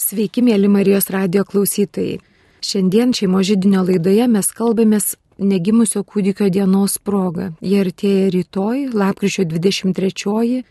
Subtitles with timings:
[0.00, 2.24] Sveiki, mėly Marijos radio klausytojai.
[2.64, 7.50] Šiandien šeimo žydinio laidoje mes kalbamės negimusio kūdikio dienos proga.
[7.60, 10.62] Jie artėja rytoj, lapkričio 23.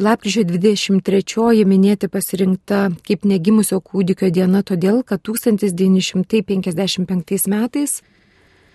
[0.00, 8.00] Lapkričio 23 minėti pasirinkta kaip negimusio kūdikio diena todėl, kad 1955 metais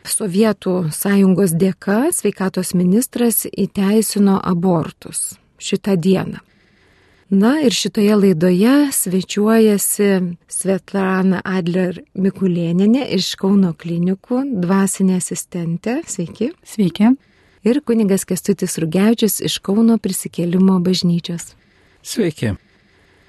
[0.02, 6.50] Sovietų sąjungos dėka sveikatos ministras įteisino abortus šitą dieną.
[7.32, 10.07] Na ir šitoje laidoje svečiuojasi
[10.52, 16.02] Svetlana Adler Mikulėninė iš Kauno klinikų, dvasinė asistentė.
[16.11, 16.50] Sveiki.
[16.68, 17.14] Sveiki.
[17.64, 21.54] Ir kunigas Kestutis Rugevičius iš Kauno prisikėlimo bažnyčios.
[22.04, 22.52] Sveiki.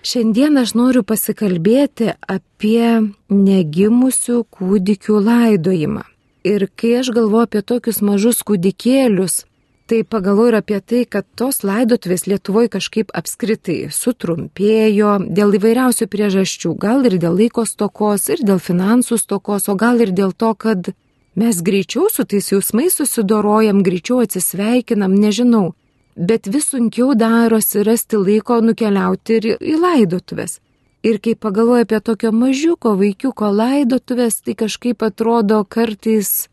[0.03, 6.03] Šiandien aš noriu pasikalbėti apie negimusių kūdikių laidojimą.
[6.43, 9.45] Ir kai aš galvoju apie tokius mažus kūdikėlius,
[9.87, 16.75] tai pagalvoju ir apie tai, kad tos laidotuvės Lietuvoje kažkaip apskritai sutrumpėjo dėl įvairiausių priežasčių.
[16.81, 20.93] Gal ir dėl laiko stokos, ir dėl finansų stokos, o gal ir dėl to, kad
[21.35, 25.73] mes greičiau su tais jausmais susidorojam, greičiau atsisveikinam, nežinau.
[26.17, 30.61] Bet vis sunkiau darosi rasti laiko nukeliauti ir į laidotuvės.
[31.03, 36.47] Ir kai pagalvoju apie tokio mažiuko vaikiuko laidotuvės, tai kažkaip atrodo kartais,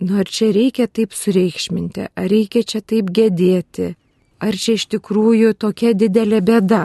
[0.00, 3.94] nu ar čia reikia taip sureikšminti, ar reikia čia taip gedėti,
[4.40, 6.82] ar čia iš tikrųjų tokia didelė bėda.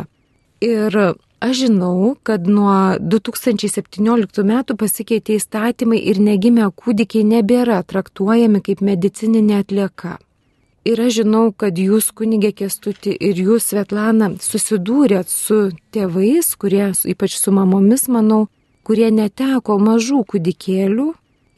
[0.62, 0.95] Ir
[1.42, 9.64] aš žinau, kad nuo 2017 metų pasikeitė įstatymai ir negimę kūdikiai nebėra traktuojami kaip medicininė
[9.66, 10.20] atlieka.
[10.86, 17.36] Ir aš žinau, kad jūs, kunigė Kestuti, ir jūs, Svetlana, susidūrėt su tėvais, kurie, ypač
[17.38, 18.48] su mamomis, manau,
[18.82, 21.12] kurie neteko mažų kūdikėlių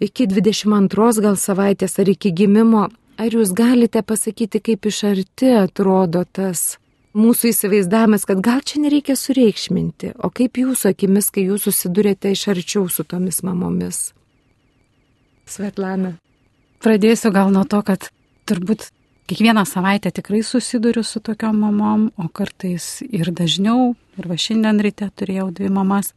[0.04, 2.88] iki 22 gal savaitės ar iki gimimo.
[3.18, 6.80] Ar jūs galite pasakyti, kaip iš arti atrodo tas
[7.14, 12.48] mūsų įsivaizdavimas, kad gal čia nereikia sureikšminti, o kaip jūsų akimis, kai jūs susidurėte iš
[12.56, 14.08] arčiau su tomis mamomis?
[15.46, 16.16] Svetlana.
[16.84, 18.10] Pradėsiu gal nuo to, kad
[18.50, 18.90] turbūt
[19.30, 23.94] kiekvieną savaitę tikrai susiduriu su tokiom mamom, o kartais ir dažniau.
[24.18, 26.12] Ir va šiandien ryte turėjau dvi mamas.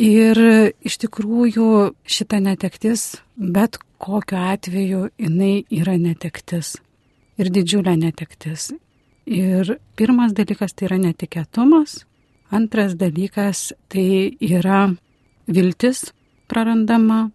[0.00, 0.38] Ir
[0.80, 6.78] iš tikrųjų šita netektis, bet kokiu atveju jinai yra netektis.
[7.36, 8.72] Ir didžiulė netektis.
[9.28, 12.02] Ir pirmas dalykas tai yra netikėtumas,
[12.50, 14.88] antras dalykas tai yra
[15.46, 16.10] viltis
[16.50, 17.30] prarandama,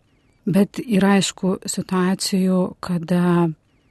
[0.46, 3.48] bet yra aišku situacijų, kada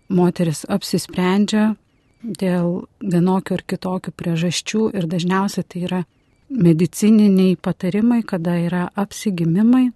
[0.09, 1.75] moteris apsisprendžia
[2.22, 6.03] dėl vienokių ar kitokių priežasčių ir dažniausiai tai yra
[6.50, 9.90] medicininiai patarimai, kada yra apsigimimai,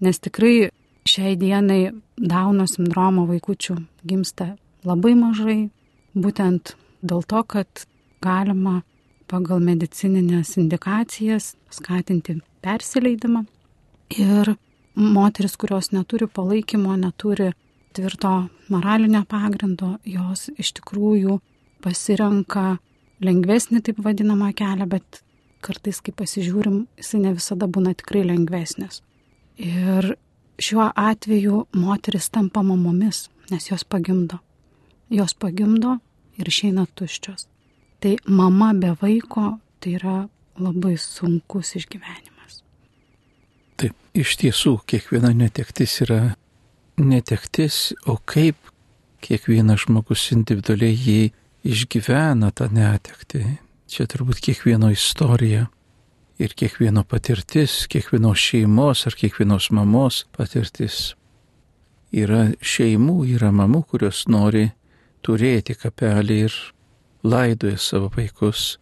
[0.00, 0.70] nes tikrai
[1.08, 3.74] šiai dienai Dauno sindromo vaikučių
[4.06, 4.52] gimsta
[4.86, 5.70] labai mažai,
[6.14, 7.86] būtent dėl to, kad
[8.22, 8.82] galima
[9.26, 13.42] pagal medicininės indikacijas skatinti persileidimą.
[14.14, 14.54] Ir
[14.94, 17.50] moteris, kurios neturi palaikymo, neturi
[17.96, 18.34] tvirto
[18.70, 21.40] moralinio pagrindo, jos iš tikrųjų
[21.82, 22.76] pasirenka
[23.24, 25.24] lengvesnį taip vadinamą kelią, bet
[25.64, 29.00] kartais, kai pasižiūrim, jisai ne visada būna tikrai lengvesnis.
[29.60, 30.14] Ir
[30.60, 34.40] šiuo atveju moteris tampa mamomis, nes jos pagimdo.
[35.12, 35.98] Jos pagimdo
[36.38, 37.48] ir išeina tuščios.
[38.00, 40.16] Tai mama be vaiko tai yra
[40.60, 42.62] labai sunkus išgyvenimas.
[43.80, 46.34] Taip, iš tiesų, kiekviena netektis yra
[47.00, 48.56] netektis, o kaip
[49.24, 51.20] kiekvienas žmogus individualiai jį
[51.64, 53.44] išgyvena tą netektį.
[53.88, 55.66] Čia turbūt kiekvieno istorija
[56.38, 61.14] ir kiekvieno patirtis, kiekvienos šeimos ar kiekvienos mamos patirtis.
[62.14, 64.68] Yra šeimų, yra mamų, kurios nori
[65.24, 66.56] turėti kapelį ir
[67.24, 68.78] laidoja savo vaikus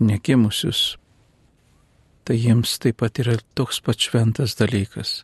[0.00, 0.96] negimusius.
[2.24, 5.22] Tai jiems taip pat yra toks pat šventas dalykas.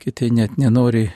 [0.00, 1.06] Kiti net nenori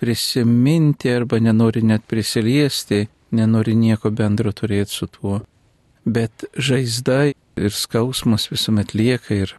[0.00, 3.06] prisiminti arba nenori net prisiliesti,
[3.36, 5.40] nenori nieko bendro turėti su tuo.
[6.04, 9.56] Bet žaizda ir skausmas visuomet lieka ir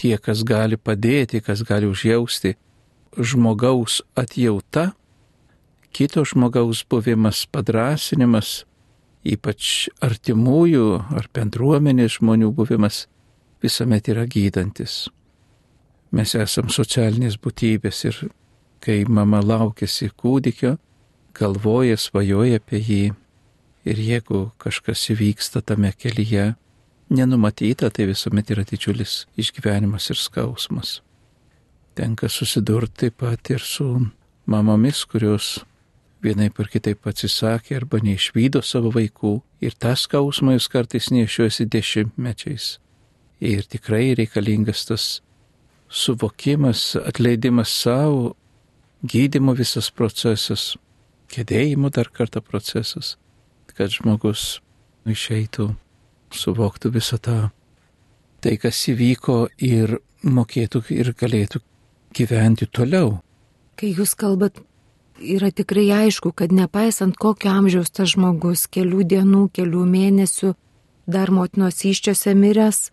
[0.00, 2.56] tie, kas gali padėti, kas gali užjausti,
[3.16, 4.90] žmogaus atjauta,
[5.92, 8.64] kito žmogaus buvimas, padrasinimas,
[9.26, 10.86] ypač artimųjų
[11.16, 13.06] ar bendruomenės žmonių buvimas
[13.62, 15.08] visuomet yra gydantis.
[16.10, 18.22] Mes esame socialinės būtybės ir
[18.82, 20.76] kai mama laukėsi kūdikio,
[21.36, 23.02] galvoja, svajoja apie jį.
[23.88, 26.54] Ir jeigu kažkas įvyksta tame kelyje,
[27.10, 31.00] nenumatyta, tai visuomet yra didžiulis išgyvenimas ir skausmas.
[31.96, 33.88] Tenka susidurti taip pat ir su
[34.46, 35.58] mamomis, kurios
[36.22, 42.76] vienaip ar kitaip atsisakė arba neišvydo savo vaikų ir tą skausmą jūs kartais nešiuosi dešimtmečiais.
[43.40, 45.06] Ir tikrai reikalingas tas
[45.88, 48.34] suvokimas, atleidimas savo,
[49.02, 50.74] gydimo visas procesas,
[51.32, 53.16] kėdėjimo dar kartą procesas,
[53.76, 54.60] kad žmogus
[55.08, 55.70] išeitų,
[56.34, 57.38] suvoktų visą tą,
[58.40, 61.60] tai kas įvyko ir mokėtų ir galėtų
[62.16, 63.18] gyventi toliau.
[63.80, 64.60] Kai jūs kalbat,
[65.20, 70.54] yra tikrai aišku, kad nepaisant kokio amžiaus tas žmogus, kelių dienų, kelių mėnesių,
[71.10, 72.90] dar motinos iščiose miręs,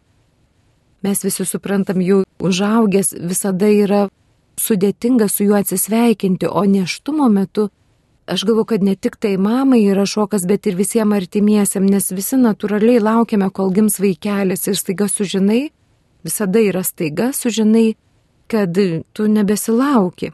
[1.03, 4.07] mes visi suprantam, jau užaugęs visada yra
[4.57, 7.69] sudėtinga su juo atsisveikinti, o neštumo metu
[8.27, 12.38] aš galvoju, kad ne tik tai mamai yra šokas, bet ir visiems artimiesiam, nes visi
[12.39, 15.69] natūraliai laukiame, kol gims vaikelis ir staiga sužinai,
[16.27, 17.95] visada yra staiga sužinai,
[18.47, 18.77] kad
[19.13, 20.31] tu nebesilauki.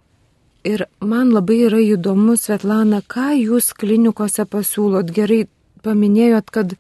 [0.64, 5.10] Ir man labai yra įdomu, Svetlana, ką jūs klinikose pasiūlot.
[5.12, 5.42] Gerai
[5.84, 6.78] paminėjot, kad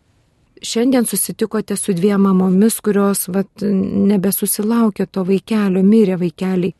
[0.63, 3.51] šiandien susitikote su dviem mamomis, kurios vat,
[4.13, 6.71] nebesusilaukė to vaikelio, mirė vaikeliai.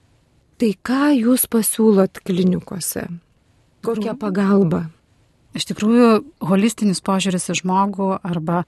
[0.61, 3.09] Tai ką jūs pasiūlot klinikose?
[3.83, 4.85] Kokia pagalba?
[5.53, 6.07] Iš tikrųjų,
[6.41, 8.63] holistinis požiūris į žmogų arba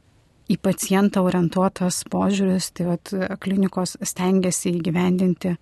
[0.51, 5.55] į pacientą orientuotas požiūris, tai vat, klinikos stengiasi įgyvendinti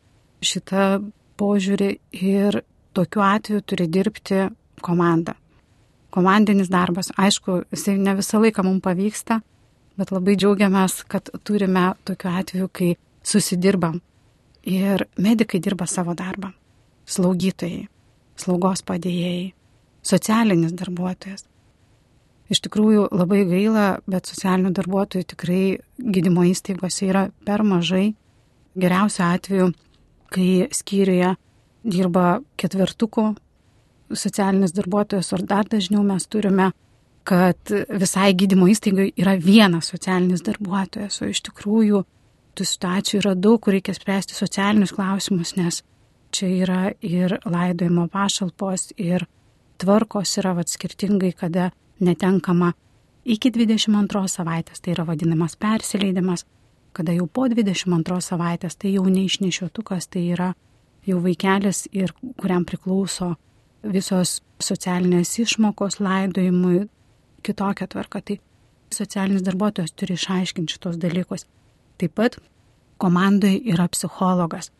[0.44, 0.98] šitą
[1.40, 2.60] požiūrį ir
[2.94, 4.50] tokiu atveju turi dirbti
[4.84, 5.38] komanda
[6.14, 7.12] komandinis darbas.
[7.18, 9.40] Aišku, jisai ne visą laiką mums pavyksta,
[9.98, 12.94] bet labai džiaugiamės, kad turime tokiu atveju, kai
[13.26, 14.00] susidirbam.
[14.70, 16.54] Ir medikai dirba savo darbą.
[17.10, 17.88] Slaugytojai,
[18.40, 19.54] slaugos padėjėjai,
[20.04, 21.46] socialinis darbuotojas.
[22.52, 25.64] Iš tikrųjų labai gaila, bet socialinių darbuotojų tikrai
[25.98, 28.14] gydymo įstaigose yra per mažai.
[28.78, 29.70] Geriausiu atveju,
[30.34, 31.36] kai skyriuje
[31.84, 33.32] dirba ketvertuko
[34.14, 36.72] socialinis darbuotojas, ar dar dažniau mes turime,
[37.24, 42.04] kad visai gydymo įstaigai yra vienas socialinis darbuotojas, o iš tikrųjų
[42.54, 45.82] tų situacijų yra daug, kur reikia spręsti socialinius klausimus, nes
[46.34, 49.28] čia yra ir laidojimo pašalpos, ir
[49.82, 51.70] tvarkos yra vat skirtingai, kada
[52.04, 52.74] netenkama
[53.24, 56.46] iki 22 savaitės, tai yra vadinamas persileidimas,
[56.94, 60.54] kada jau po 22 savaitės tai jau neišnešiotukas, tai yra
[61.08, 63.34] jau vaikelis ir kuriam priklauso
[63.84, 66.86] visos socialinės išmokos laidojimui,
[67.44, 68.22] kitokia tvarka.
[68.22, 68.40] Tai
[68.94, 71.48] socialinis darbuotojas turi išaiškinti šitos dalykus.
[72.00, 72.38] Taip pat
[73.02, 74.72] komandoje yra psichologas.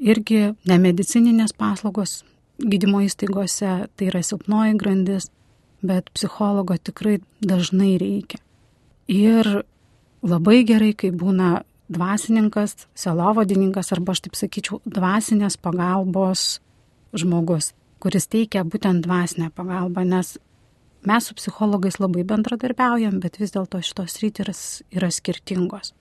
[0.00, 2.22] Irgi nemedicininės paslaugos
[2.60, 5.28] gydymo įstaigose tai yra silpnoji grandis,
[5.84, 8.40] bet psichologo tikrai dažnai reikia.
[9.10, 9.64] Ir
[10.22, 16.60] labai gerai, kai būna dvasininkas, selovadininkas arba aš taip sakyčiau, dvasinės pagalbos
[17.16, 20.36] žmogus kuris teikia būtent dvasinę pagalbą, nes
[21.06, 24.62] mes su psichologais labai bendradarbiaujam, bet vis dėlto šitos rytis
[24.94, 25.92] yra skirtingos.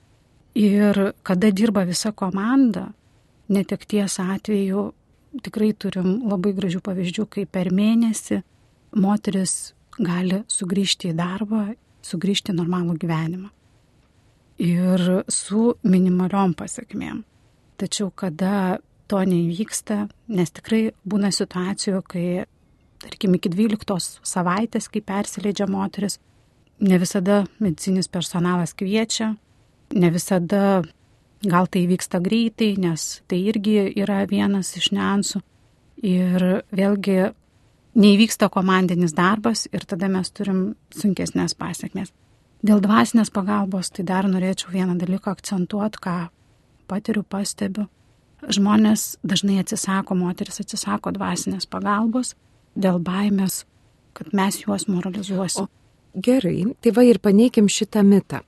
[0.58, 2.90] Ir kada dirba visa komanda,
[3.50, 4.90] netekties atveju
[5.44, 8.42] tikrai turim labai gražių pavyzdžių, kai per mėnesį
[8.98, 11.64] moteris gali sugrįžti į darbą,
[12.06, 13.50] sugrįžti į normalų gyvenimą.
[14.60, 17.24] Ir su minimaliom pasiekmėm.
[17.80, 18.80] Tačiau kada
[19.10, 22.26] to neįvyksta, nes tikrai būna situacijų, kai,
[23.06, 26.20] tarkim, iki 12 savaitės, kai persileidžia moteris,
[26.80, 29.34] ne visada medicinis personalas kviečia,
[29.96, 30.84] ne visada
[31.46, 35.42] gal tai vyksta greitai, nes tai irgi yra vienas iš niansų.
[36.06, 37.32] Ir vėlgi
[38.00, 42.14] neįvyksta komandinis darbas ir tada mes turim sunkesnės pasiekmes.
[42.64, 46.18] Dėl dvasinės pagalbos tai dar norėčiau vieną dalyką akcentuoti, ką
[46.92, 47.88] patiriu, pastebiu
[48.48, 52.36] žmonės dažnai atsisako, moteris atsisako dvasinės pagalbos
[52.80, 53.64] dėl baimės,
[54.16, 55.68] kad mes juos moralizuosim.
[55.68, 58.44] O gerai, tai va ir paneikim šitą mitą.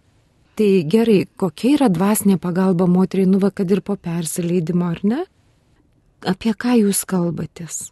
[0.60, 5.22] Tai gerai, kokia yra dvasinė pagalba moteriai, nu va, kad ir po persileidimo, ar ne?
[6.28, 7.88] Apie ką jūs kalbatės?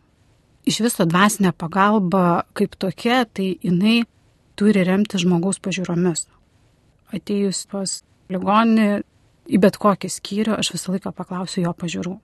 [0.68, 4.04] Iš viso dvasinė pagalba kaip tokia, tai jinai
[4.60, 6.28] turi remti žmogaus pažiūromis.
[7.16, 8.89] Atėjus pas ligonį,
[9.50, 12.18] į bet kokį skyrių aš visą laiką paklausiu jo pažiūrų.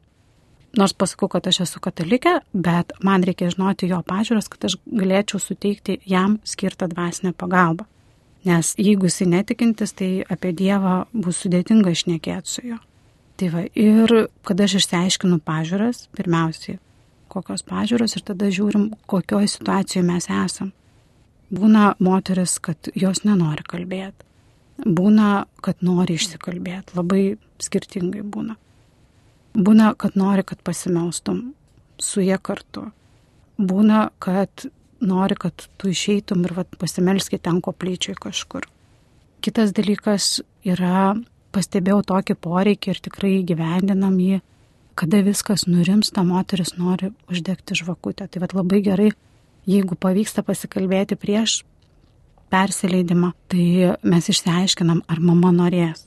[0.75, 5.39] Nors pasakau, kad aš esu katalikė, bet man reikia žinoti jo pažiūros, kad aš galėčiau
[5.39, 7.87] suteikti jam skirtą dvasinę pagalbą.
[8.45, 12.79] Nes jeigu jisai netikintis, tai apie Dievą bus sudėtinga išnekėti su juo.
[13.35, 14.11] Tai va, ir
[14.47, 16.77] kada aš išsiaiškinu pažiūras, pirmiausiai,
[17.31, 20.71] kokios pažiūros ir tada žiūrim, kokioje situacijoje mes esam.
[21.55, 24.25] Būna moteris, kad jos nenori kalbėti
[24.75, 28.57] Būna, kad nori išsikalbėti, labai skirtingai būna.
[29.55, 31.53] Būna, kad nori, kad pasimaustum
[32.01, 32.89] su jie kartu.
[33.55, 34.67] Būna, kad
[35.01, 38.67] nori, kad tu išeitum ir vat, pasimelski ten koplyčiai kažkur.
[39.43, 41.13] Kitas dalykas yra
[41.55, 44.41] pastebėjau tokį poreikį ir tikrai gyvendinam jį,
[44.95, 48.27] kada viskas nurimsta, moteris nori uždegti žvakutę.
[48.27, 49.11] Tai vad labai gerai,
[49.67, 51.61] jeigu pavyksta pasikalbėti prieš
[52.51, 56.05] persileidimą, tai mes išsiaiškinam, ar mama norės.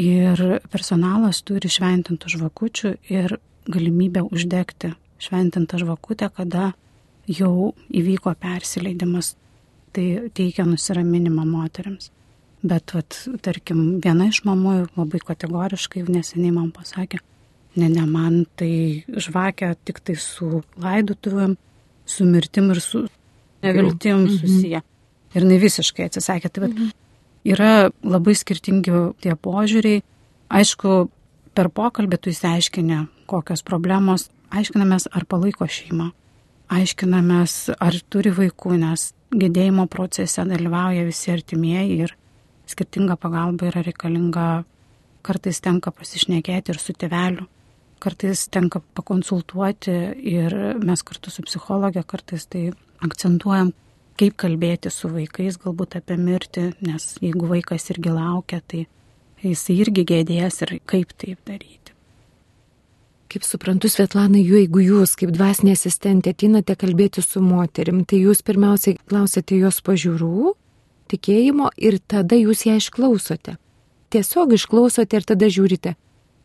[0.00, 0.40] Ir
[0.72, 3.36] personalas turi šventintų žvakučių ir
[3.70, 6.72] galimybę uždegti šventintą žvakutę, kada
[7.30, 9.34] jau įvyko persileidimas.
[9.94, 10.04] Tai
[10.34, 12.10] teikia nusiraminimą moteriams.
[12.64, 13.14] Bet, vat,
[13.44, 17.20] tarkim, viena iš mamų labai kategoriškai neseniai man pasakė,
[17.76, 21.58] ne, ne, man tai žvakia tik tai su laidotuvėm,
[22.08, 23.04] su mirtim ir su
[23.62, 24.38] neviltim mhm.
[24.40, 24.82] susiję.
[25.34, 26.50] Ir ne visiškai atsisakė.
[26.50, 26.96] Tai, vat,
[27.44, 30.02] yra labai skirtingi tie požiūriai.
[30.54, 30.96] Aišku,
[31.54, 36.10] per pokalbį tu įsiaiškinę, kokios problemos, aiškinamės, ar palaiko šeimą,
[36.72, 42.14] aiškinamės, ar turi vaikų, nes gedėjimo procese dalyvauja visi artimieji ir
[42.70, 44.64] skirtinga pagalba yra reikalinga,
[45.24, 47.46] kartais tenka pasišnekėti ir su teveliu,
[48.02, 49.96] kartais tenka pakonsultuoti
[50.34, 52.68] ir mes kartu su psichologė kartais tai
[53.04, 53.72] akcentuojam,
[54.20, 58.86] kaip kalbėti su vaikais, galbūt apie mirtį, nes jeigu vaikas irgi laukia, tai
[59.42, 61.83] jis irgi gėdės ir kaip taip daryti.
[63.34, 68.94] Kaip suprantu, Svetlana, jeigu jūs kaip dvasinė asistentė atinate kalbėti su moterim, tai jūs pirmiausiai
[69.10, 70.52] klausėte jos pažiūrų,
[71.10, 73.56] tikėjimo ir tada jūs ją išklausote.
[74.14, 75.96] Tiesiog išklausote ir tada žiūrite,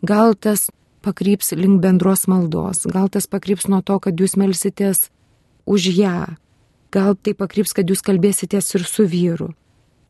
[0.02, 0.72] gal tas
[1.06, 5.12] pakryps link bendros maldos, gal tas pakryps nuo to, kad jūs melsitės
[5.70, 6.20] už ją,
[6.90, 9.54] gal tai pakryps, kad jūs kalbėsitės ir su vyru.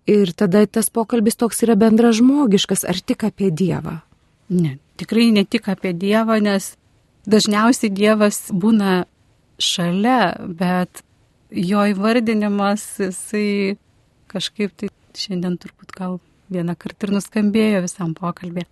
[0.07, 3.99] Ir tada tas pokalbis toks yra bendražmogiškas, ar tik apie Dievą?
[4.47, 6.73] Ne, tikrai ne tik apie Dievą, nes
[7.29, 9.03] dažniausiai Dievas būna
[9.59, 11.03] šalia, bet
[11.51, 13.77] jo įvardinimas, jisai
[14.29, 16.19] kažkaip tai šiandien turbūt gal
[16.53, 18.65] vieną kartą ir nuskambėjo visam pokalbį.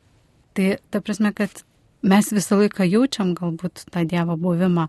[0.57, 1.63] Tai ta prasme, kad
[2.01, 4.87] mes visą laiką jaučiam galbūt tą Dievo buvimą.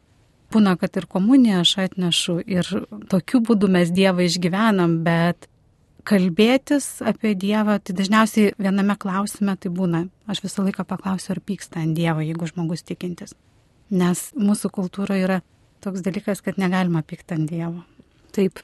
[0.49, 2.69] Būna, kad ir komuniją aš atnešu ir
[3.13, 5.49] tokiu būdu mes Dievą išgyvenam, bet
[6.09, 10.07] kalbėtis apie Dievą, tai dažniausiai viename klausime tai būna.
[10.31, 13.35] Aš visą laiką paklausiu, ar pyksta ant Dievo, jeigu žmogus tikintis.
[13.91, 15.39] Nes mūsų kultūra yra
[15.85, 17.85] toks dalykas, kad negalima pykti ant Dievo.
[18.37, 18.63] Taip.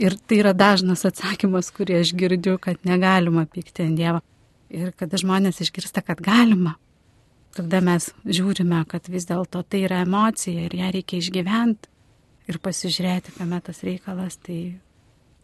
[0.00, 4.22] Ir tai yra dažnas atsakymas, kurį aš girdžiu, kad negalima pykti ant Dievo.
[4.74, 6.74] Ir kada žmonės išgirsta, kad galima,
[7.54, 11.92] tada mes žiūrime, kad vis dėlto tai yra emocija ir ją reikia išgyventi
[12.50, 14.58] ir pasižiūrėti, kame tas reikalas, tai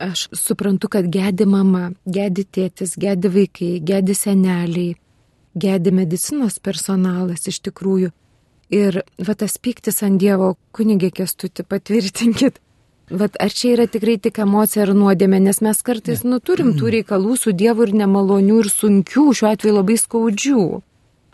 [0.00, 4.95] Aš suprantu, kad gedi mama, gedi tėtis, gedi vaikai, gedi seneliai,
[5.52, 8.09] gedi medicinos personalas iš tikrųjų.
[8.73, 12.61] Ir va tas piktis ant Dievo, kunigė kestuti, patvirtinkit.
[13.11, 16.92] Vat ar čia yra tikrai tik emocija ar nuodėmė, nes mes kartais, nu, turim tų
[16.95, 20.62] reikalų su Dievu ir nemalonių ir sunkių, šiuo atveju labai skaudžių.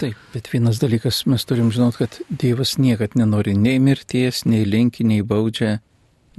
[0.00, 5.04] Taip, bet vienas dalykas mes turim žinot, kad Dievas niekad nenori nei mirties, nei linki,
[5.04, 5.78] nei baudžia,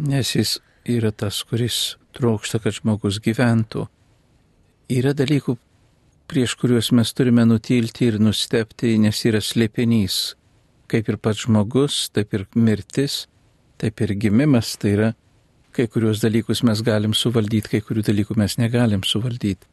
[0.02, 0.58] nes jis
[0.90, 3.86] yra tas, kuris trokšta, kad žmogus gyventų.
[4.94, 5.58] Yra dalykų,
[6.32, 10.36] prieš kuriuos mes turime nutilti ir nustepti, nes yra slėpinys.
[10.92, 13.26] Kaip ir pats žmogus, taip ir mirtis,
[13.80, 15.10] taip ir gimimas, tai yra,
[15.76, 19.68] kai kuriuos dalykus mes galim suvaldyti, kai kurių dalykų mes negalim suvaldyti.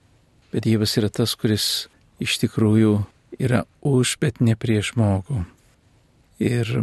[0.53, 1.87] Bet Dievas yra tas, kuris
[2.23, 2.99] iš tikrųjų
[3.39, 5.45] yra už, bet ne prieš žmogų.
[6.43, 6.75] Ir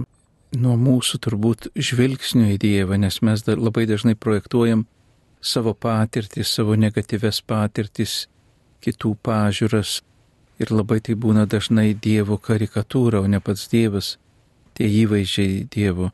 [0.55, 4.85] nuo mūsų turbūt žvilgsnio į Dievą, nes mes dar labai dažnai projektuojam
[5.41, 8.27] savo patirtis, savo negatyves patirtis,
[8.81, 9.99] kitų pažiūras.
[10.61, 14.17] Ir labai tai būna dažnai Dievo karikatūra, o ne pats Dievas,
[14.77, 16.11] tie įvaizdžiai Dievo.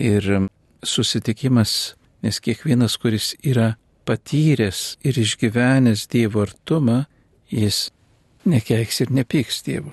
[0.00, 0.48] Ir um,
[0.80, 3.74] susitikimas, nes kiekvienas, kuris yra
[4.08, 7.02] patyręs ir išgyvenęs Dievo artumą,
[7.52, 7.90] jis
[8.48, 9.92] nekeiks ir nepyks Dievo.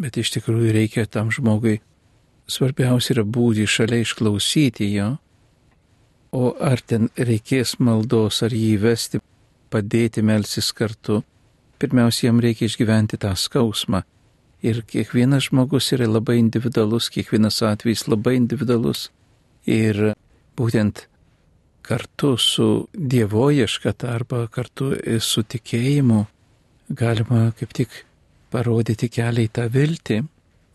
[0.00, 1.78] Bet iš tikrųjų reikia tam žmogui,
[2.50, 5.12] svarbiausia yra būti šalia išklausyti jo
[6.32, 9.20] O ar ten reikės maldos, ar jį vesti,
[9.70, 11.22] padėti melsis kartu,
[11.82, 14.04] pirmiausia, jam reikia išgyventi tą skausmą.
[14.62, 19.08] Ir kiekvienas žmogus yra labai individualus, kiekvienas atvejis labai individualus.
[19.66, 20.12] Ir
[20.58, 21.06] būtent
[21.82, 24.92] kartu su dievojiškata arba kartu
[25.24, 26.26] su tikėjimu
[26.90, 28.04] galima kaip tik
[28.50, 30.20] parodyti kelią į tą viltį,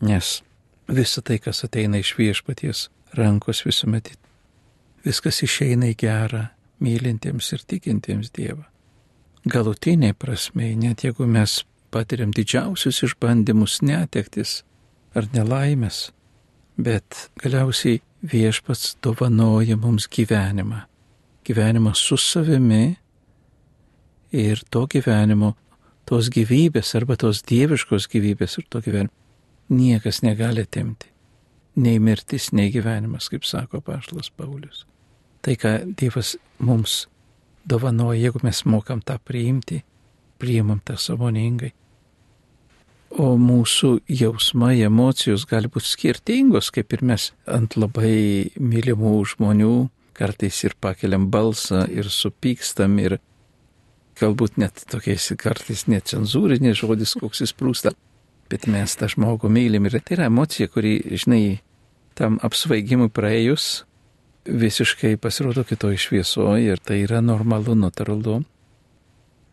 [0.08, 0.40] nes
[0.88, 4.12] visa tai, kas ateina iš viešpaties rankos visuomet
[5.06, 6.42] viskas išeina į gerą
[6.82, 8.64] mylintiems ir tikintiems Dievą.
[9.46, 11.60] Galutiniai prasme, net jeigu mes
[11.94, 14.62] patiriam didžiausius išbandymus, netektis
[15.16, 16.10] ar nelaimės,
[16.76, 20.82] bet galiausiai viešpats dovanoja mums gyvenimą.
[21.46, 22.96] Gyvenimą su savimi
[24.34, 25.54] ir to gyvenimo
[26.06, 29.14] tos gyvybės arba tos dieviškos gyvybės ir to gyvenimo
[29.68, 31.06] niekas negali atimti.
[31.76, 34.86] Nei mirtis, nei gyvenimas, kaip sako Paštas Paulius.
[35.44, 37.06] Tai, ką Dievas mums
[37.66, 39.82] dovanoja, jeigu mes mokam tą priimti,
[40.38, 41.72] priimam tą savoningai.
[43.16, 49.76] O mūsų jausmai, emocijos gali būti skirtingos, kaip ir mes ant labai mylimų žmonių
[50.16, 53.18] kartais ir pakeliam balsą ir supykstam ir
[54.20, 57.92] galbūt net tokiais kartais necenzūrinis žodis, koks jis prūsta,
[58.50, 61.60] bet mes tą žmogų mylim ir tai yra emocija, kuri, žinai,
[62.16, 63.84] tam apsvaigimui praėjus
[64.46, 68.42] visiškai pasirodo kitoj šviesoje ir tai yra normalu, natūralu.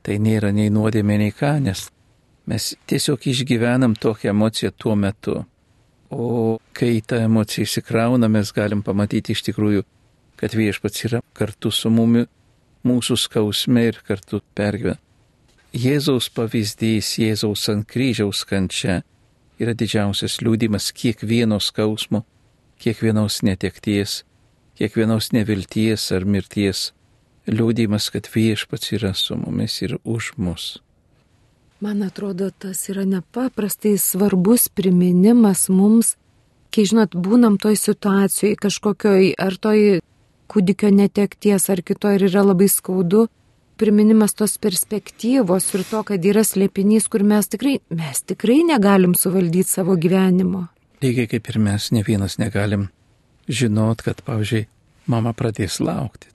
[0.04, 1.88] Tai nėra nei nuodėmė, nei ką, nes
[2.50, 5.44] mes tiesiog išgyvenam tokią emociją tuo metu.
[6.12, 9.86] O kai ta emocija įsikrauna, mes galim pamatyti iš tikrųjų,
[10.38, 12.28] kad viešpats yra kartu su mumis
[12.84, 15.00] mūsų skausme ir kartu pergyvena.
[15.74, 19.00] Jėzaus pavyzdys, Jėzaus ant kryžiaus kančia
[19.58, 22.22] yra didžiausias liūdimas kiekvieno skausmo,
[22.84, 24.22] kiekvienos netekties,
[24.80, 26.92] kiekvienos nevilties ar mirties,
[27.50, 30.80] liūdimas, kad viešpats yra su mumis ir už mus.
[31.84, 36.16] Man atrodo, tas yra nepaprastai svarbus priminimas mums,
[36.72, 40.00] kai, žinot, būnam toj situacijai, kažkokioj, ar toj
[40.48, 43.28] kūdikio netekties ar kito ir yra labai skaudu,
[43.78, 49.76] priminimas tos perspektyvos ir to, kad yra slėpinys, kur mes tikrai, mes tikrai negalim suvaldyti
[49.76, 50.70] savo gyvenimo.
[51.04, 52.88] Lygiai kaip ir mes, ne vienas negalim
[53.48, 54.68] žinot, kad, pavyzdžiui,
[55.08, 56.30] mama pradės laukti.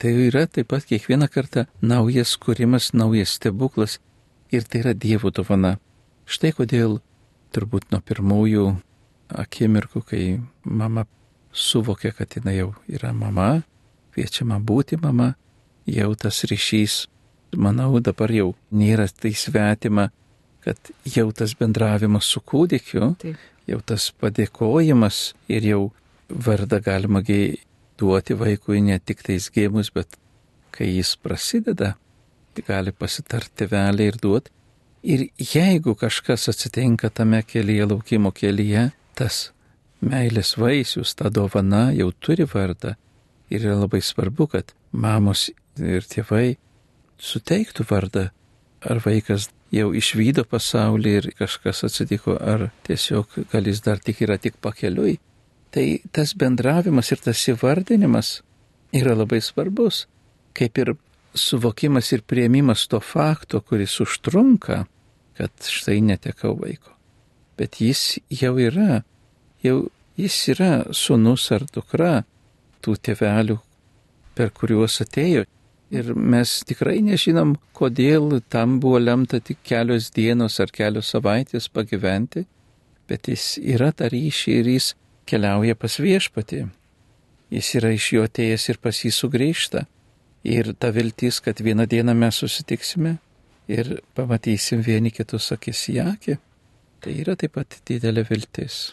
[0.00, 3.98] Tai yra taip pat kiekvieną kartą naujas kūrimas, naujas stebuklas
[4.52, 5.76] ir tai yra Dievo dovana.
[6.24, 7.00] Štai kodėl
[7.52, 8.64] turbūt nuo pirmųjų
[9.28, 10.22] akimirkų, kai
[10.64, 11.04] mama
[11.52, 13.60] suvokia, kad jinai jau yra mama,
[14.14, 15.34] kviečiama būti mama,
[15.86, 17.04] jau tas ryšys,
[17.56, 20.10] manau, dabar jau nėra tai svetima,
[20.64, 23.38] kad jau tas bendravimas su kūdikiu, Taip.
[23.68, 25.82] jau tas padėkojimas ir jau
[26.30, 27.22] vardą galima
[28.00, 30.16] duoti vaikui ne tik tais gėmus, bet
[30.70, 31.94] kai jis prasideda,
[32.54, 34.50] tai gali pasitarti vėliai ir duoti.
[35.02, 39.50] Ir jeigu kažkas atsitinka tame kelyje, laukimo kelyje, tas
[40.00, 42.94] meilės vaisius, ta dovana jau turi vardą
[43.50, 45.48] ir yra labai svarbu, kad mamos
[45.80, 46.58] ir tėvai
[47.20, 48.28] suteiktų vardą,
[48.80, 54.38] ar vaikas jau išvydo pasaulį ir kažkas atsitiko, ar tiesiog gal jis dar tik yra
[54.38, 55.18] tik pakeliui.
[55.70, 58.40] Tai tas bendravimas ir tas įvardinimas
[58.96, 60.06] yra labai svarbus,
[60.56, 60.94] kaip ir
[61.34, 64.82] suvokimas ir prieimimas to fakto, kuris užtrunka,
[65.38, 66.96] kad štai netekau vaiko.
[67.56, 69.04] Bet jis jau yra
[69.62, 72.20] jau jis yra sunus ar dukra
[72.84, 73.58] tų tėvelių,
[74.36, 75.46] per kuriuos atėjo.
[75.90, 82.44] Ir mes tikrai nežinom, kodėl tam buvo lemta tik kelios dienos ar kelios savaitės pagyventi,
[83.10, 84.92] bet jis yra tą ryšį ir jis
[85.30, 86.66] keliauja pas viešpatį.
[87.50, 89.86] Jis yra iš jo atėjęs ir pas jį sugrįžta.
[90.46, 93.18] Ir ta viltis, kad vieną dieną mes susitiksime
[93.70, 96.38] ir pamatysim vieni kitus akis į akį,
[97.04, 98.90] tai yra taip pat didelė viltis.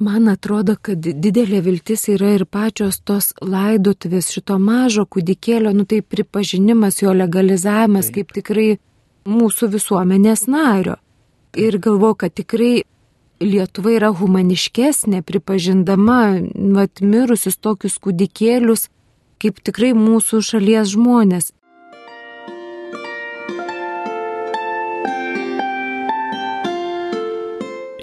[0.00, 6.00] Man atrodo, kad didelė viltis yra ir pačios tos laidotuvės šito mažo kūdikėlio, nu tai
[6.00, 8.14] pripažinimas, jo legalizavimas Taip.
[8.16, 8.68] kaip tikrai
[9.28, 10.96] mūsų visuomenės nario.
[11.52, 12.72] Ir galvoju, kad tikrai
[13.40, 16.22] Lietuva yra humaniškesnė, pripažindama
[16.76, 18.90] vat, mirusius tokius kūdikėlius
[19.40, 21.46] kaip tikrai mūsų šalies žmonės.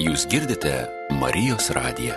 [0.01, 0.71] Jūs girdite
[1.19, 2.15] Marijos radiją.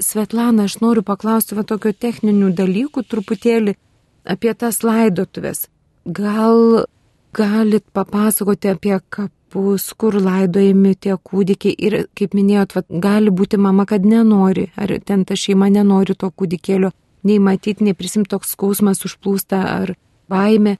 [0.00, 3.76] Svetlana, aš noriu paklausti va tokio techninių dalykų truputėlį
[4.24, 5.66] apie tas laidotuvės.
[6.06, 6.86] Gal
[7.32, 13.86] galit papasakoti apie kapus, kur laidojami tie kūdikiai ir, kaip minėjot, va, gali būti mama,
[13.86, 16.92] kad nenori, ar ten ta šeima nenori to kūdikėlio,
[17.28, 19.94] nei matyti, nei prisimti toks skausmas užplūsta ar
[20.30, 20.78] baime.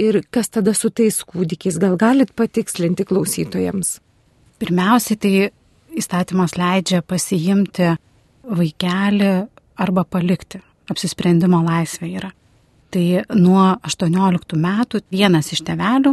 [0.00, 1.76] Ir kas tada su tais kūdikiais?
[1.78, 3.98] Gal galit patikslinti klausytojams?
[4.62, 5.32] Pirmiausiai, tai
[6.00, 7.92] įstatymas leidžia pasiimti
[8.48, 9.32] vaikelį
[9.76, 10.62] arba palikti.
[10.90, 12.30] Apsisprendimo laisvė yra.
[12.92, 13.04] Tai
[13.40, 16.12] nuo 18 metų vienas iš tevelių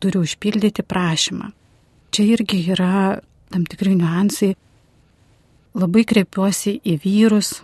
[0.00, 1.50] turi užpildyti prašymą.
[2.12, 3.20] Čia irgi yra
[3.52, 4.54] tam tikri niuansai.
[5.76, 7.58] Labai kreipiuosi į vyrus,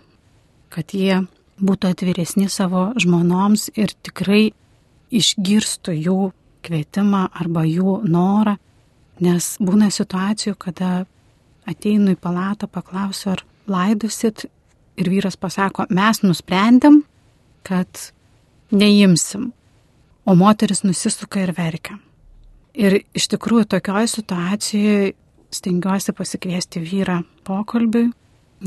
[0.72, 1.22] kad jie
[1.60, 4.50] būtų atviresni savo žmonoms ir tikrai
[5.12, 6.18] išgirstų jų
[6.64, 8.56] kvietimą arba jų norą,
[9.24, 11.06] nes būna situacijų, kada
[11.68, 14.46] ateinu į palatą, paklausiu, ar laidosit
[14.98, 17.02] ir vyras pasako, mes nusprendėm,
[17.66, 18.10] kad
[18.70, 19.52] neimsim,
[20.26, 21.98] o moteris nusisuka ir verkia.
[22.78, 25.12] Ir iš tikrųjų tokioje situacijoje
[25.50, 28.10] stengiuosi pasikviesti vyrą pokalbiui,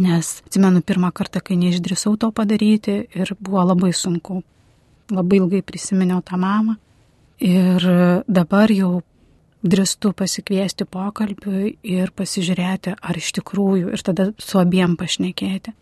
[0.01, 4.41] nes atsimenu pirmą kartą, kai neišdrįsau to padaryti ir buvo labai sunku.
[5.11, 6.77] Labai ilgai prisiminiau tą mamą.
[7.41, 7.83] Ir
[8.27, 9.01] dabar jau
[9.61, 15.73] drįstu pasikviesti pokalbiui ir pasižiūrėti, ar iš tikrųjų, ir tada su abiem pašnekėti,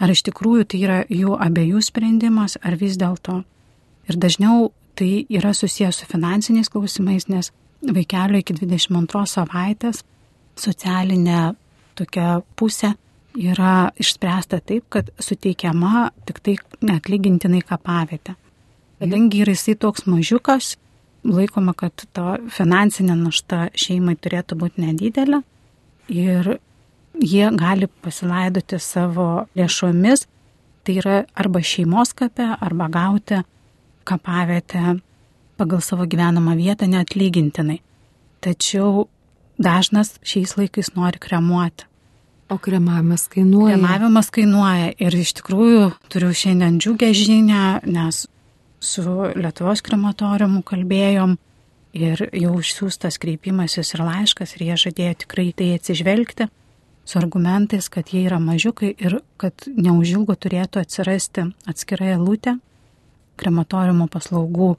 [0.00, 3.42] ar iš tikrųjų tai yra jų abiejų sprendimas, ar vis dėlto.
[4.08, 7.52] Ir dažniau tai yra susijęs su finansiniais klausimais, nes
[7.94, 10.02] vaikelio iki 22 savaitės
[10.58, 11.54] socialinė
[11.98, 12.94] tokia pusė
[13.38, 18.34] yra išspręsta taip, kad suteikiama tik tai neatlygintinai kapavietė.
[18.98, 20.72] Kadangi yra jisai toks mažiukas,
[21.28, 25.42] laikoma, kad to finansinė našta šeimai turėtų būti nedidelė
[26.10, 26.56] ir
[27.20, 30.26] jie gali pasilaidoti savo lėšomis,
[30.82, 33.42] tai yra arba šeimos kape, arba gauti
[34.08, 34.96] kapavietę
[35.58, 37.80] pagal savo gyvenamą vietą neatlygintinai.
[38.40, 39.08] Tačiau
[39.58, 41.86] dažnas šiais laikais nori kremuoti.
[42.48, 43.76] O kremavimas kainuoja.
[43.76, 48.24] Kremavimas kainuoja ir iš tikrųjų turiu šiandien džiugę žinę, nes
[48.80, 49.04] su
[49.36, 51.34] Lietuvos krematoriumu kalbėjom
[51.98, 56.48] ir jau išsiųstas kreipimasis ir laiškas ir jie žadėjo tikrai tai atsižvelgti
[57.08, 62.58] su argumentais, kad jie yra mažiukai ir kad neužilgo turėtų atsirasti atskira eilutė
[63.38, 64.74] krematoriumo paslaugų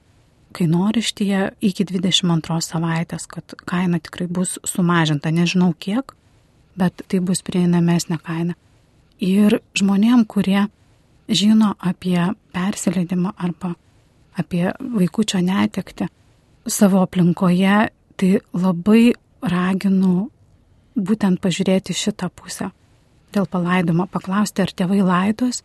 [0.56, 6.15] kainorištyje iki 22 savaitės, kad kaina tikrai bus sumažinta, nežinau kiek,
[6.80, 8.56] bet tai bus prieinamesnė kaina.
[9.19, 10.65] Ir žmonėm, kurie
[11.30, 12.19] žino apie
[12.56, 13.76] persileidimą arba
[14.39, 16.08] apie vaikučio netekti
[16.69, 20.30] savo aplinkoje, tai labai raginu
[20.95, 22.69] būtent pažiūrėti šitą pusę.
[23.36, 25.62] Dėl palaidimo paklausti, ar tėvai laidos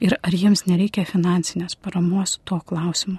[0.00, 3.18] ir ar jiems nereikia finansinės paramos tuo klausimu.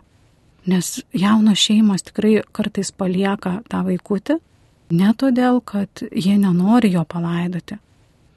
[0.68, 4.38] Nes jaunos šeimos tikrai kartais palieka tą vaikutį,
[4.94, 7.80] ne todėl, kad jie nenori jo palaidoti,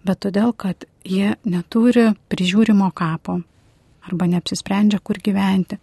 [0.05, 3.41] bet todėl, kad jie neturi prižiūrimo kapo
[4.05, 5.81] arba neapsisprendžia, kur gyventi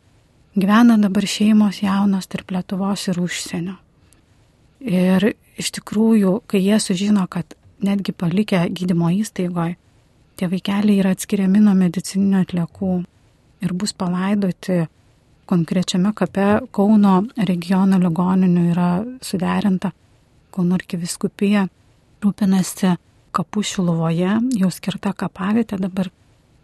[0.56, 3.78] gyvena dabar šeimos jaunos tarp Lietuvos ir užsienio.
[4.82, 9.78] Ir iš tikrųjų, kai jie sužino, kad netgi palikę gydymo įstaigoje,
[10.42, 12.96] tie vaikeliai yra atskiriami nuo medicininių atliekų
[13.62, 14.88] ir bus palaidoti
[15.46, 18.88] konkrečiame kape Kauno regiono ligoninių yra
[19.22, 19.92] suderinta.
[20.52, 21.68] Kauno arkiviskupija
[22.26, 22.96] rūpinasi
[23.36, 26.10] kapų šiluvoje, jau skirta kapavietė, dabar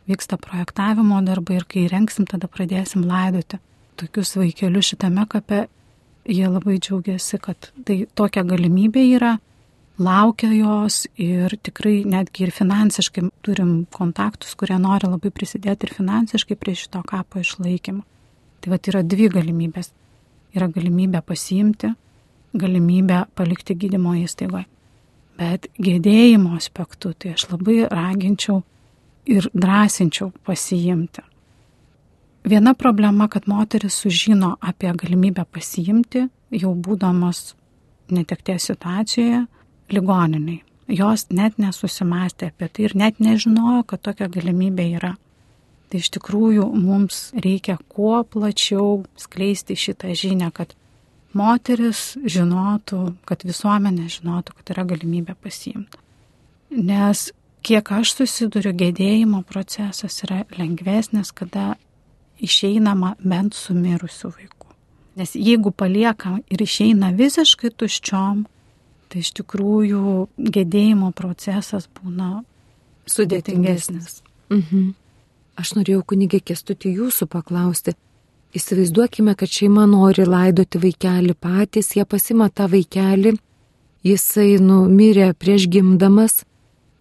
[0.10, 3.62] vyksta projektavimo darbai ir kai renksim, tada pradėsim laidoti
[3.98, 5.68] tokius vaikelius šitame kape,
[6.26, 9.38] jie labai džiaugiasi, kad tai tokia galimybė yra,
[10.00, 16.58] laukia jos ir tikrai netgi ir finansiškai turim kontaktus, kurie nori labai prisidėti ir finansiškai
[16.60, 18.04] prie šito kapo išlaikymo.
[18.62, 19.92] Tai va yra dvi galimybės.
[20.58, 21.92] Yra galimybė pasiimti,
[22.58, 24.66] galimybė palikti gydymo įstaigoje.
[25.38, 28.64] Bet gėdėjimo aspektu tai aš labai raginčiau
[29.30, 31.22] ir drąsinčiau pasiimti.
[32.48, 36.24] Viena problema, kad moteris sužino apie galimybę pasiimti,
[36.56, 37.54] jau būdamos
[38.10, 39.44] netekties situacijoje,
[39.94, 40.64] ligoniniai.
[40.88, 45.16] Jos net nesusimastė apie tai ir net nežinojo, kad tokia galimybė yra.
[45.88, 50.76] Tai iš tikrųjų mums reikia kuo plačiau skleisti šitą žinią, kad
[51.36, 56.00] moteris žinotų, kad visuomenė žinotų, kad yra galimybė pasiimti.
[56.72, 57.30] Nes
[57.68, 61.76] kiek aš susiduriu, gedėjimo procesas yra lengvesnis, kada
[62.44, 64.72] išeinama bent su mirusiu vaiku.
[65.18, 68.46] Nes jeigu palieka ir išeina visiškai tuščiom,
[69.10, 72.44] tai iš tikrųjų gedėjimo procesas būna
[73.08, 74.22] sudėtingesnis.
[74.52, 74.94] Mhm.
[75.58, 77.96] Aš norėjau kunigė kestuti jūsų paklausti.
[78.56, 83.34] Įsivaizduokime, kad šeima nori laidoti vaikelį patys, jie pasima tą vaikelį,
[84.06, 86.44] jisai numirė prieš gimdamas,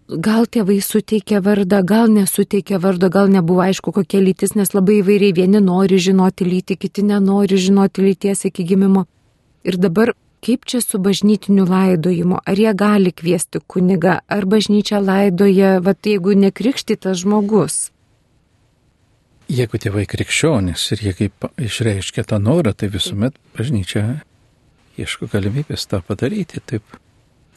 [0.08, 5.36] gal tėvai suteikė vardą, gal nesuteikė vardo, gal nebuvo aišku kokia lytis, nes labai įvairiai
[5.36, 9.06] vieni nori žinoti lytį, kiti nenori žinoti lyties iki gimimo.
[9.66, 10.14] Ir dabar
[10.46, 12.38] kaip čia su bažnytiniu laidojimu?
[12.46, 17.90] Ar jie gali kviesti kunigą, ar bažnyčia laidoja, va jeigu nekrikštytas žmogus?
[19.50, 24.22] Jeigu tėvai krikščionis ir jie kaip išreiškia tą norą, tai visuomet bažnyčia
[24.98, 26.98] ieško galimybės tą padaryti, taip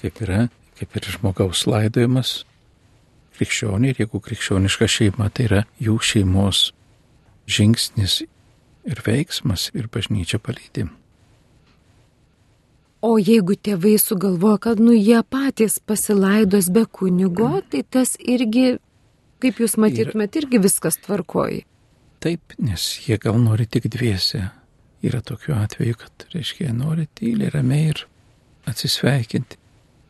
[0.01, 0.47] kaip yra
[0.79, 2.43] kaip ir žmogaus laidojimas
[3.35, 6.69] krikščioniai, ir jeigu krikščioniška šeima, tai yra jų šeimos
[7.49, 8.21] žingsnis
[8.87, 10.93] ir veiksmas ir bažnyčia palydim.
[13.01, 17.67] O jeigu tėvai sugalvoja, kad nu jie patys pasilaidos be kunigo, mm.
[17.71, 18.73] tai tas irgi,
[19.39, 21.63] kaip jūs matytumėt, irgi viskas tvarkoji.
[22.19, 24.49] Taip, nes jie gal nori tik dviese.
[24.99, 28.01] Yra tokių atvejų, kad, reiškia, jie nori tyliai, ramiai ir
[28.67, 29.55] atsisveikinti.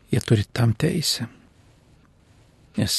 [0.09, 1.27] Jie turi tam teisę.
[2.79, 2.95] Nes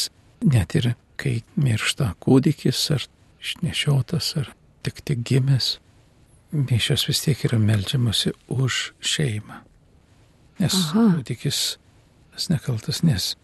[0.47, 3.09] net ir kai miršta kūdikis ar
[3.43, 4.53] išnešiotas ar
[4.87, 5.73] tik tik gimęs,
[6.55, 9.65] mišios vis tiek yra melžiamasi už šeimą.
[10.61, 11.61] Nes kūdikis
[12.35, 13.35] tas nekaltas, nes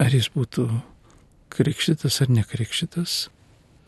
[0.00, 0.66] ar jis būtų
[1.52, 3.16] krikštytas ar nekrikštytas,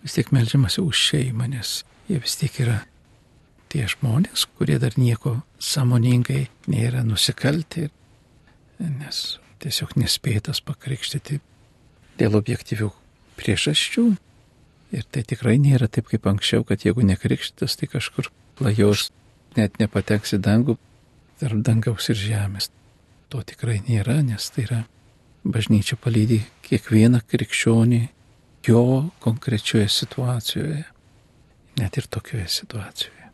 [0.05, 2.83] vis tiek melžiamasi už šeimą, nes jie vis tiek yra
[3.73, 7.89] tie žmonės, kurie dar nieko samoningai nėra nusikalti,
[8.79, 9.25] nes
[9.65, 11.41] tiesiog nespėtas pakrikštyti
[12.21, 12.91] dėl objektyvių
[13.41, 14.07] priežasčių.
[14.95, 18.29] Ir tai tikrai nėra taip kaip anksčiau, kad jeigu nekrikštytas, tai kažkur
[18.61, 19.09] plajos,
[19.57, 20.77] net nepateks į dangų
[21.41, 22.71] tarp dangaus ir žemės.
[23.33, 24.81] To tikrai nėra, nes tai yra
[25.45, 28.03] bažnyčia palydį kiekvieną krikščionį
[28.69, 30.85] jo konkrečioje situacijoje,
[31.81, 33.31] net ir tokioje situacijoje.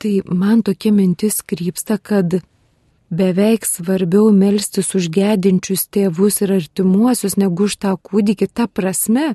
[0.00, 2.40] Tai man tokia mintis krypsta, kad
[3.10, 9.34] beveik svarbiau melstis už gedinčius tėvus ir artimuosius negu už tą kūdikį, ta prasme,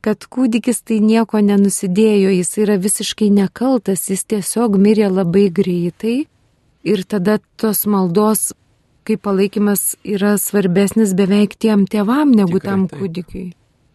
[0.00, 6.24] kad kūdikis tai nieko nenusidėjo, jis yra visiškai nekaltas, jis tiesiog mirė labai greitai
[6.84, 8.50] ir tada tos maldos
[9.04, 13.00] kaip palaikymas yra svarbesnis beveik tiem tėvam negu Tikrai tam taip.
[13.00, 13.46] kūdikiui.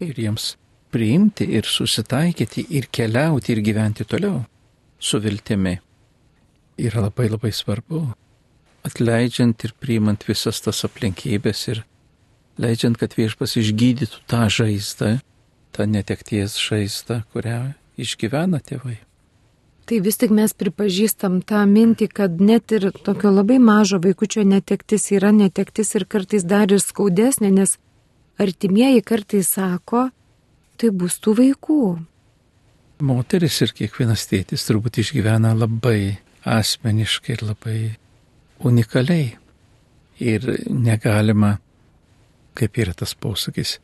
[0.04, 0.56] Ir jiems
[0.91, 4.43] priimti ir susitaikyti ir keliauti ir gyventi toliau
[5.00, 5.78] su viltimi
[6.78, 8.02] yra labai labai svarbu.
[8.86, 11.84] Atleidžiant ir priimant visas tas aplinkybės ir
[12.62, 15.17] leidžiant, kad viešpas išgydytų tą žaizdą,
[15.74, 19.00] tą netekties žaizdą, kurią išgyvena tėvai.
[19.86, 25.12] Tai vis tik mes pripažįstam tą mintį, kad net ir tokio labai mažo vaikučio netektis
[25.13, 27.76] yra netektis ir kartais dar ir skaudesnė, nes
[28.41, 30.08] artimieji kartais sako,
[30.82, 31.82] tai bus tų vaikų.
[33.06, 36.17] Moteris ir kiekvienas tėtis turbūt išgyvena labai
[36.50, 37.80] asmeniškai ir labai
[38.65, 39.36] unikaliai.
[40.26, 41.58] Ir negalima,
[42.56, 43.78] kaip yra tas posakis,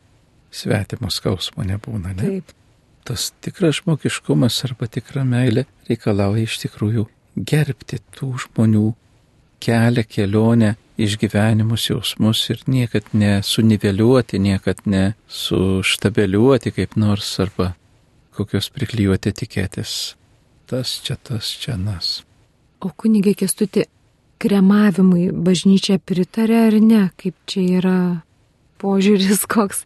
[0.50, 2.14] svetimo skausmo nebūna.
[2.16, 2.22] Ne?
[2.40, 2.54] Taip.
[3.02, 8.92] Tas tikras žmogiškumas arba tikra meilė reikalauja iš tikrųjų gerbti tų žmonių
[9.62, 17.72] kelią, kelionę, išgyvenimus, jausmus ir niekad nesuniveliuoti, niekad nesuštabeliuoti kaip nors arba
[18.36, 20.14] kokios priklijuoti etiketės.
[20.66, 22.22] Tas čia, tas čia, nas.
[22.82, 23.84] O kunigė kestuti,
[24.42, 27.98] kremavimui bažnyčia pritarė ar ne, kaip čia yra
[28.82, 29.84] požiūris koks.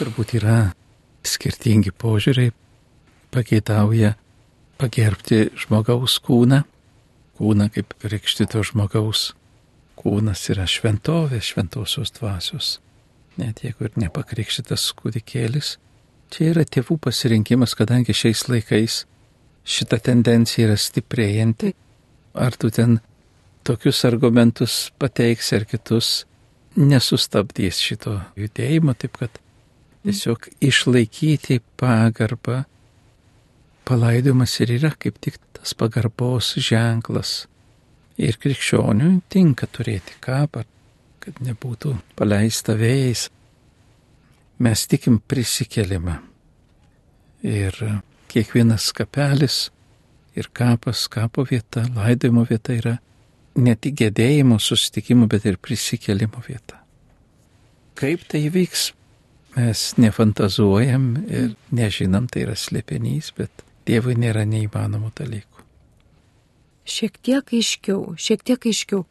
[0.00, 0.72] Turbūt yra
[1.28, 2.52] skirtingi požiūriai,
[3.34, 4.14] pageidauja
[4.80, 6.62] pagerbti žmogaus kūną,
[7.38, 9.32] kūną kaip krikštito žmogaus.
[10.04, 12.78] Kūnas yra šventovė, šventosios dvasios.
[13.40, 15.76] Net jeigu ir nepakrikštytas kūdikėlis,
[16.34, 19.04] čia yra tėvų pasirinkimas, kadangi šiais laikais
[19.64, 21.72] šita tendencija yra stiprėjanti.
[22.34, 22.98] Ar tu ten
[23.64, 26.10] tokius argumentus pateiksi ar kitus,
[26.76, 29.40] nesustabdys šito judėjimo, taip kad
[30.04, 32.62] tiesiog išlaikyti pagarbą.
[33.84, 37.44] Palaidojimas ir yra kaip tik tas pagarbos ženklas.
[38.20, 40.62] Ir krikščioniui tinka turėti kapą,
[41.20, 43.26] kad nebūtų paleista vėjais.
[44.62, 46.20] Mes tikim prisikelimą.
[47.44, 47.74] Ir
[48.30, 49.68] kiekvienas kapelis
[50.36, 52.94] ir kapas, kapo vieta, laidojimo vieta yra
[53.56, 56.80] ne tik gedėjimo, susitikimo, bet ir prisikelimo vieta.
[57.98, 58.92] Kaip tai vyks,
[59.56, 65.64] mes nefantazuojam ir nežinom, tai yra slėpinys, bet Dievui nėra neįmanomų dalykų.
[66.88, 69.02] Šiek tiek aiškiau, šiek tiek aiškiau.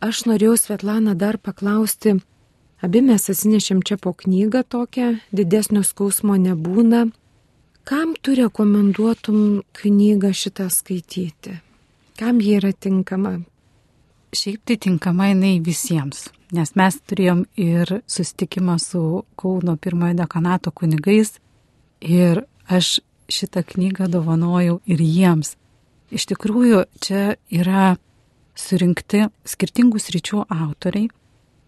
[0.00, 2.16] Aš norėjau Svetlana dar paklausti,
[2.80, 7.08] abi mes atsinešėm čia po knygą tokią, didesnio skausmo nebūna.
[7.84, 11.58] Kam tu rekomenduotum knygą šitą skaityti?
[12.18, 13.40] Kam ji yra tinkama?
[14.30, 19.00] Šiaip tai tinkama jinai visiems, nes mes turėjom ir susitikimą su
[19.34, 21.32] Kauno pirmojo dekanato kunigais
[22.00, 25.56] ir aš šitą knygą dovanojau ir jiems.
[26.14, 27.96] Iš tikrųjų, čia yra
[28.58, 31.10] surinkti skirtingų sričių autoriai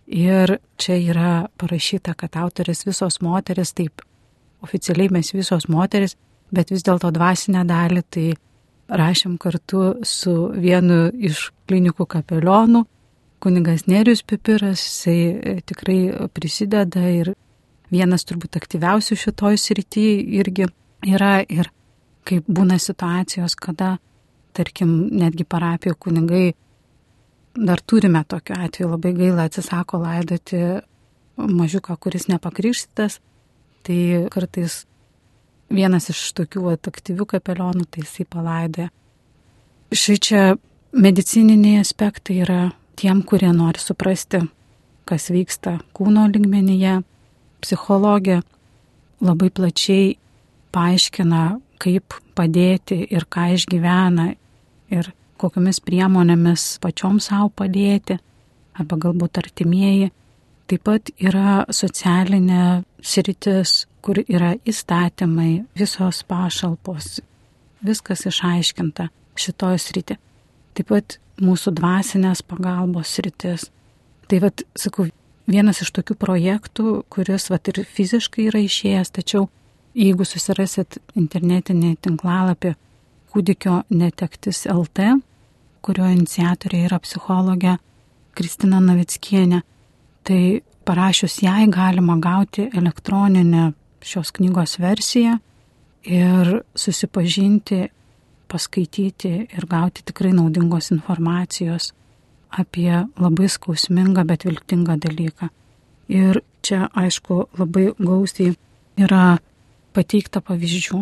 [0.06, 4.02] ir čia yra parašyta, kad autorės visos moteris, taip
[4.62, 6.14] oficialiai mes visos moteris,
[6.54, 8.26] bet vis dėlto dvasinę dalį tai
[8.92, 12.84] rašėm kartu su vienu iš klinikų kapelionų,
[13.42, 17.32] kunigas Nerius Pipiras, jisai tikrai prisideda ir
[17.92, 20.68] vienas turbūt aktyviausių šitoj srityje irgi
[21.08, 21.40] yra.
[21.48, 21.70] Ir
[22.28, 23.96] kaip būna situacijos, kada,
[24.54, 26.52] tarkim, netgi parapijų kunigai,
[27.56, 30.62] dar turime tokiu atveju, labai gaila atsisako laidoti
[31.36, 33.18] mažiuką, kuris nepakrikštytas,
[33.82, 33.98] tai
[34.32, 34.84] kartais
[35.72, 38.90] vienas iš tokių vat, aktyvių kapelionų, tai jisai palaidoja.
[39.92, 40.42] Štai čia
[40.92, 42.60] medicininiai aspektai yra
[42.96, 44.42] tiem, kurie nori suprasti,
[45.08, 47.00] kas vyksta kūno lygmenyje.
[47.62, 48.40] Psichologija
[49.22, 50.16] labai plačiai
[50.74, 51.42] paaiškina,
[51.82, 54.32] kaip padėti ir ką išgyvena
[54.92, 58.18] ir kokiamis priemonėmis pačiom savo padėti,
[58.78, 60.10] arba galbūt artimieji.
[60.70, 67.20] Taip pat yra socialinė sritis, kur yra įstatymai, visos pašalpos,
[67.86, 70.18] viskas išaiškinta šitoje srity.
[70.76, 73.68] Taip pat mūsų dvasinės pagalbos sritis.
[74.28, 75.06] Tai vad, sakau,
[75.50, 79.48] vienas iš tokių projektų, kuris vad ir fiziškai yra išėjęs, tačiau
[79.98, 82.74] jeigu susirasit internetinį tinklalapį
[83.32, 85.18] kūdikio netektis LT,
[85.82, 87.76] kurio iniciatorė yra psichologė
[88.36, 89.62] Kristina Navickienė,
[90.24, 95.38] tai parašius jai galima gauti elektroninę šios knygos versiją
[96.04, 97.86] ir susipažinti,
[98.50, 101.92] paskaityti ir gauti tikrai naudingos informacijos
[102.52, 105.48] apie labai skausmingą, bet viltingą dalyką.
[106.12, 108.52] Ir čia, aišku, labai gausiai
[109.00, 109.38] yra
[109.96, 111.00] pateikta pavyzdžių,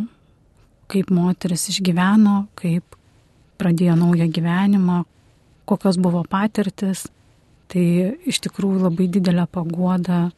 [0.91, 2.97] kaip moteris išgyveno, kaip
[3.61, 5.03] pradėjo naują gyvenimą,
[5.67, 7.09] kokios buvo patirtis.
[7.71, 7.83] Tai
[8.27, 10.31] iš tikrųjų labai didelė pagoda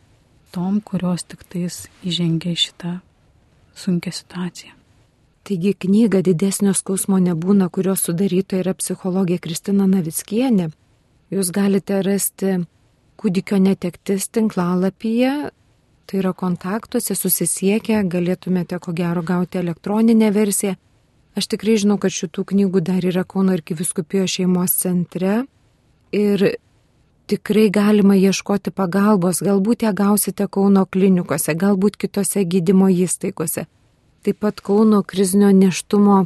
[0.53, 2.99] tom, kurios tik tais įžengė šitą
[3.75, 4.77] sunkę situaciją.
[5.43, 10.69] Taigi knyga Didesnio skausmo nebūna, kurios sudarytoja yra psichologija Kristina Navickienė.
[11.35, 12.61] Jūs galite rasti
[13.19, 15.33] kūdikio netektis tinklalapyje,
[16.07, 20.77] tai yra kontaktuose susisiekę, galėtumėte ko gero gauti elektroninę versiją.
[21.35, 25.41] Aš tikrai žinau, kad šitų knygų dar yra Kauno arkiviskupijos šeimos centre
[26.12, 26.45] ir
[27.33, 33.64] tikrai galima ieškoti pagalbos, galbūt ją gausite Kauno klinikose, galbūt kitose gydymo įstaigose.
[34.23, 36.18] Taip pat Kauno krizinio neštumo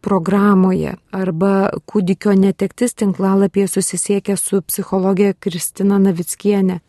[0.00, 1.52] programoje arba
[1.90, 6.80] kūdikio netektis tinklalapyje susisiekia su psichologija Kristina Navickienė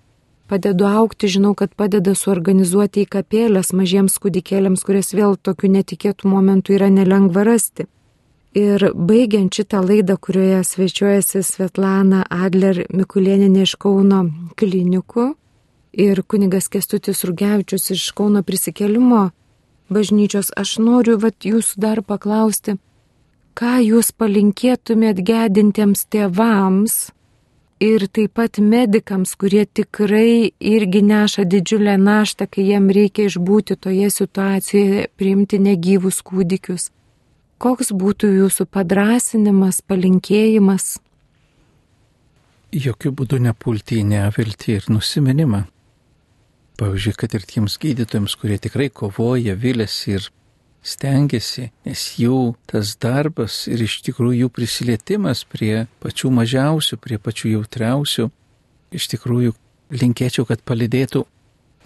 [0.50, 6.80] padedu aukti, žinau, kad padeda suorganizuoti į kapėlės mažiems kūdikėliams, kurias vėl tokiu netikėtų momentų
[6.80, 7.86] yra nelengva rasti.
[8.58, 14.24] Ir baigiant šitą laidą, kurioje svečiuojasi Svetlana Adler Mikulėninė iš Kauno
[14.58, 15.36] klinikų
[15.94, 19.30] ir kunigas Kestutis Rugevičius iš Kauno prisikelimo
[19.90, 22.80] bažnyčios, aš noriu vat, jūsų dar paklausti,
[23.54, 27.10] ką jūs palinkėtumėt gedintiems tėvams,
[27.80, 34.10] ir taip pat medikams, kurie tikrai irgi neša didžiulę naštą, kai jiem reikia išbūti toje
[34.12, 36.90] situacijoje, priimti negyvus kūdikius.
[37.60, 40.93] Koks būtų jūsų padrasinimas, palinkėjimas?
[42.72, 45.65] Jokių būdų nepulti į neviltį ir nusiminimą.
[46.80, 50.30] Pavyzdžiui, kad ir tiems gydytojams, kurie tikrai kovoja, vilėsi ir
[50.88, 57.58] stengiasi, nes jų tas darbas ir iš tikrųjų jų prisilietimas prie pačių mažiausių, prie pačių
[57.58, 58.30] jautriausių,
[58.95, 59.52] iš tikrųjų
[60.00, 61.26] linkėčiau, kad palidėtų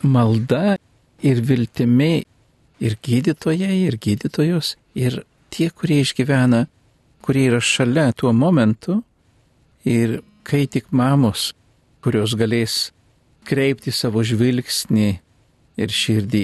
[0.05, 0.77] malda
[1.25, 2.27] ir viltimi
[2.77, 6.65] ir gydytojai, ir gydytojos, ir tie, kurie išgyvena,
[7.23, 9.01] kurie yra šalia tuo momentu,
[9.85, 11.51] ir kai tik mamos,
[12.03, 12.91] kurios galės
[13.47, 15.09] kreipti savo žvilgsnį
[15.79, 16.43] ir širdį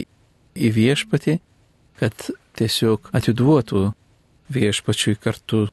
[0.59, 1.35] į viešpatį,
[1.99, 3.89] kad tiesiog atiduotų
[4.51, 5.67] viešpačiui kartu,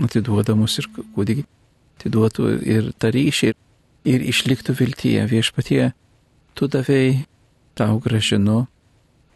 [0.00, 1.44] atiduodamus ir kūdikį,
[1.98, 3.56] atiduotų ir tą ryšį ir,
[4.08, 5.92] ir išliktų viltyje viešpatie,
[6.56, 7.24] tu davėjai,
[7.76, 8.66] tau gražinu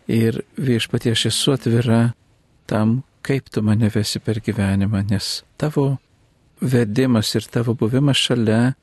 [0.06, 2.14] ir viešpatie aš esu atvira
[2.68, 5.96] tam, kaip tu mane vesi per gyvenimą, nes tavo
[6.60, 8.74] vedimas ir tavo buvimas šalia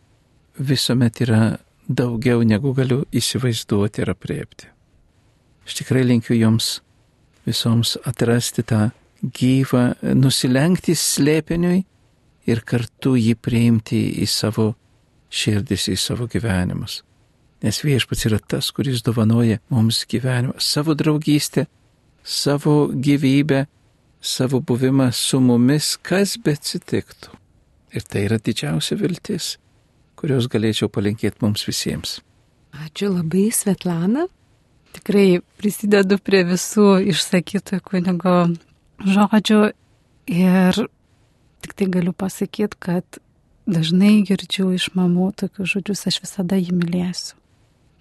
[0.60, 1.44] visuomet yra
[1.88, 4.68] daugiau negu galiu įsivaizduoti ir apriepti.
[5.64, 6.82] Aš tikrai linkiu jums
[7.48, 8.90] visoms atrasti tą
[9.24, 9.84] gyvą,
[10.20, 11.84] nusilenkti slėpiniui
[12.52, 14.74] ir kartu jį priimti į savo
[15.34, 17.02] širdis, į savo gyvenimus.
[17.64, 21.66] Nes viešpats yra tas, kuris dovanoja mums gyvenimą, savo draugystę,
[22.24, 23.64] savo gyvybę,
[24.24, 27.36] savo buvimą su mumis, kas betsitiktų.
[27.94, 29.58] Ir tai yra didžiausia viltis,
[30.18, 32.22] kurios galėčiau palinkėti mums visiems.
[32.74, 34.26] Ačiū labai, Svetlana.
[34.94, 38.38] Tikrai prisidedu prie visų išsakytų kunigo
[39.04, 39.62] žodžių
[40.32, 40.80] ir
[41.64, 43.20] tik tai galiu pasakyti, kad
[43.70, 47.38] dažnai girdžiu iš mamų tokius žodžius, aš visada jį mylėsiu.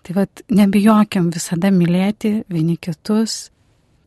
[0.03, 3.52] Tai vad, nebijokim visada mylėti vieni kitus,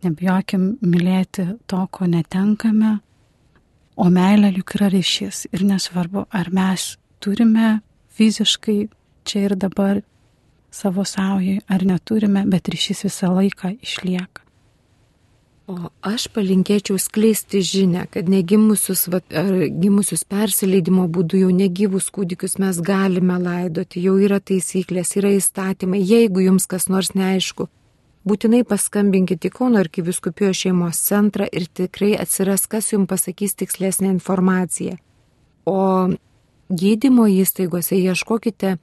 [0.05, 2.99] nebijokim mylėti to, ko netenkame,
[3.95, 7.79] o meilė juk yra ryšys ir nesvarbu, ar mes turime
[8.15, 8.79] fiziškai
[9.25, 10.01] čia ir dabar
[10.71, 14.45] savo saujai ar neturime, bet ryšys visą laiką išlieka.
[15.65, 19.47] O aš palinkėčiau skleisti žinę, kad negimusius, va, ar
[19.81, 26.03] gimusius persileidimo būdu jau negyvus kūdikius mes galime laidoti, jau yra taisyklės, yra įstatymai.
[26.05, 27.65] Jeigu jums kas nors neaišku,
[28.25, 34.97] būtinai paskambinkite į Kauno arkiviskupijos šeimos centrą ir tikrai atsiras, kas jums pasakys tikslesnę informaciją.
[35.65, 36.09] O
[36.69, 38.77] gydymo įstaigose ieškokite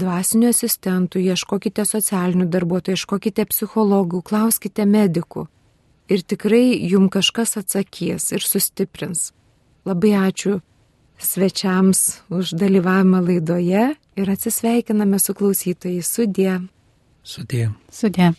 [0.00, 5.46] dvasinių asistentų, ieškokite socialinių darbuotojų, ieškokite psichologų, klauskite medikų
[6.10, 9.30] ir tikrai jum kažkas atsakys ir sustiprins.
[9.88, 10.58] Labai ačiū
[11.20, 16.08] svečiams už dalyvavimą laidoje ir atsisveikiname su klausytojais.
[16.08, 16.60] Sudė.
[17.22, 17.70] Sudė.
[17.92, 18.32] Sudė.